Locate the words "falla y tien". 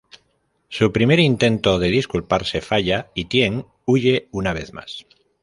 2.61-3.67